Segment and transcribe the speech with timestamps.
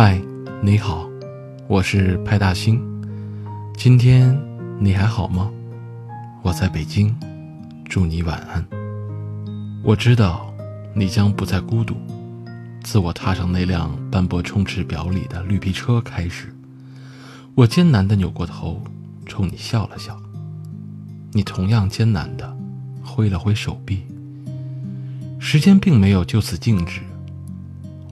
[0.00, 0.16] 嗨，
[0.62, 1.10] 你好，
[1.66, 2.80] 我是派大星。
[3.76, 4.32] 今天
[4.78, 5.50] 你还好吗？
[6.40, 7.12] 我在北京，
[7.84, 8.64] 祝你晚安。
[9.82, 10.54] 我知道
[10.94, 11.96] 你将不再孤独。
[12.84, 16.54] 自我踏上那辆斑驳充斥表里的绿皮车开始，
[17.56, 18.80] 我艰难地扭过头，
[19.26, 20.16] 冲你笑了笑。
[21.32, 22.56] 你同样艰难地
[23.02, 24.04] 挥了挥手臂。
[25.40, 27.00] 时间并没有就此静止。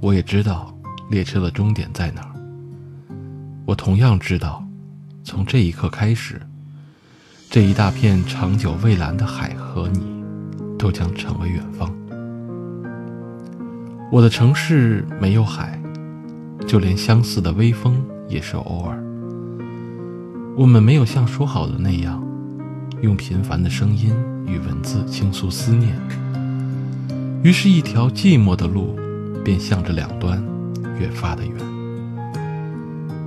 [0.00, 0.75] 我也知道。
[1.08, 2.30] 列车的终点在哪儿？
[3.64, 4.66] 我同样知道，
[5.22, 6.40] 从这一刻开始，
[7.48, 10.00] 这一大片长久蔚蓝的海和你，
[10.78, 11.92] 都将成为远方。
[14.10, 15.80] 我的城市没有海，
[16.66, 19.02] 就连相似的微风也是偶尔。
[20.56, 22.24] 我们没有像说好的那样，
[23.02, 24.12] 用平凡的声音
[24.46, 25.96] 与文字倾诉思念。
[27.42, 28.96] 于是，一条寂寞的路，
[29.44, 30.42] 便向着两端。
[30.98, 31.54] 越发的远，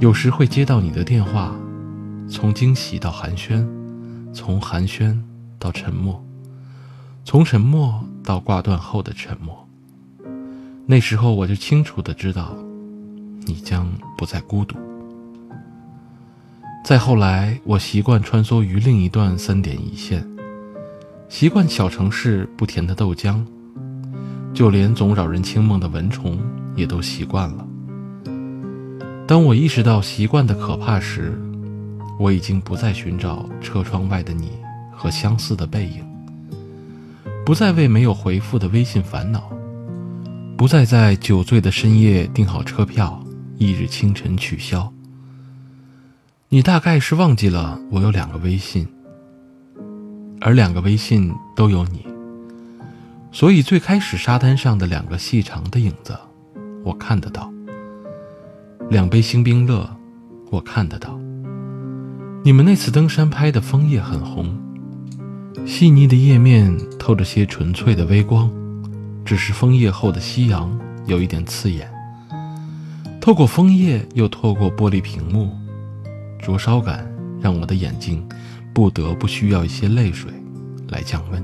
[0.00, 1.54] 有时会接到你的电话，
[2.28, 3.64] 从惊喜到寒暄，
[4.32, 5.16] 从寒暄
[5.58, 6.24] 到沉默，
[7.24, 9.66] 从沉默到挂断后的沉默。
[10.86, 12.56] 那时候我就清楚的知道，
[13.46, 13.88] 你将
[14.18, 14.76] 不再孤独。
[16.84, 20.28] 再后来，我习惯穿梭于另一段三点一线，
[21.28, 23.40] 习惯小城市不甜的豆浆，
[24.54, 26.38] 就连总扰人清梦的蚊虫。
[26.74, 27.66] 也都习惯了。
[29.26, 31.38] 当我意识到习惯的可怕时，
[32.18, 34.52] 我已经不再寻找车窗外的你
[34.90, 36.02] 和相似的背影，
[37.44, 39.50] 不再为没有回复的微信烦恼，
[40.56, 43.22] 不再在酒醉的深夜订好车票，
[43.58, 44.90] 翌日清晨取消。
[46.48, 48.86] 你大概是忘记了我有两个微信，
[50.40, 52.04] 而两个微信都有你，
[53.32, 56.14] 所以最开始沙滩上的两个细长的影子。
[56.84, 57.50] 我看得到，
[58.90, 59.88] 两杯星冰乐，
[60.50, 61.18] 我看得到。
[62.44, 64.54] 你们那次登山拍的枫叶很红，
[65.64, 68.50] 细腻的叶面透着些纯粹的微光，
[69.24, 71.90] 只是枫叶后的夕阳有一点刺眼。
[73.18, 75.56] 透过枫叶，又透过玻璃屏幕，
[76.38, 77.10] 灼烧感
[77.40, 78.28] 让我的眼睛
[78.74, 80.30] 不得不需要一些泪水
[80.88, 81.42] 来降温。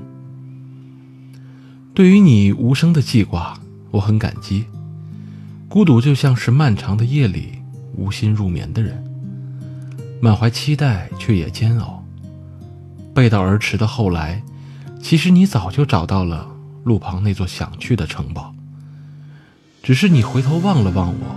[1.98, 3.58] 对于你无声的记挂，
[3.90, 4.64] 我很感激。
[5.68, 7.54] 孤独就像是漫长的夜里
[7.96, 9.02] 无心入眠的人，
[10.20, 12.04] 满怀期待却也煎熬。
[13.12, 14.40] 背道而驰的后来，
[15.02, 16.46] 其实你早就找到了
[16.84, 18.54] 路旁那座想去的城堡，
[19.82, 21.36] 只是你回头望了望我，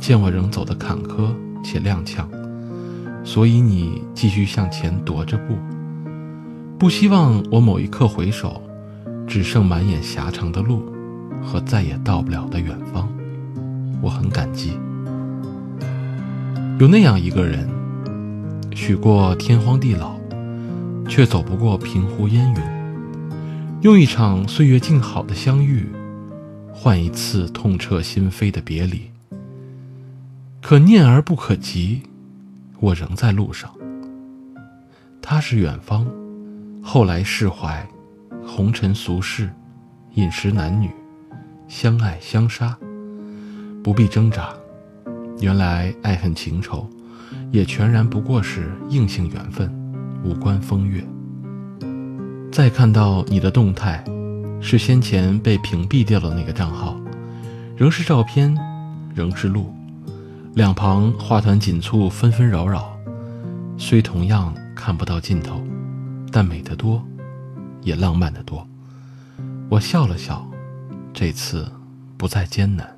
[0.00, 2.24] 见我仍走得坎坷且踉跄，
[3.22, 5.58] 所以你继续向前踱着步，
[6.78, 8.62] 不希望我某一刻回首，
[9.28, 10.90] 只剩满眼狭长的路
[11.42, 13.08] 和再也到不了的远方。
[14.00, 14.72] 我很感激，
[16.78, 17.68] 有那样一个人，
[18.74, 20.18] 许过天荒地老，
[21.08, 22.62] 却走不过平湖烟云。
[23.82, 25.86] 用一场岁月静好的相遇，
[26.72, 29.10] 换一次痛彻心扉的别离。
[30.62, 32.02] 可念而不可及，
[32.80, 33.70] 我仍在路上。
[35.20, 36.06] 他是远方，
[36.82, 37.86] 后来释怀，
[38.50, 39.50] 红尘俗世，
[40.14, 40.90] 饮食男女，
[41.68, 42.76] 相爱相杀。
[43.84, 44.48] 不必挣扎，
[45.38, 46.88] 原来爱恨情仇，
[47.52, 49.70] 也全然不过是硬性缘分，
[50.24, 51.04] 无关风月。
[52.50, 54.02] 再看到你的动态，
[54.60, 56.98] 是先前被屏蔽掉的那个账号，
[57.76, 58.56] 仍是照片，
[59.14, 59.72] 仍是路，
[60.54, 62.98] 两旁花团锦簇，纷纷扰扰，
[63.76, 65.62] 虽同样看不到尽头，
[66.32, 67.06] 但美得多，
[67.82, 68.66] 也浪漫得多。
[69.68, 70.46] 我笑了笑，
[71.12, 71.70] 这次
[72.16, 72.97] 不再艰难。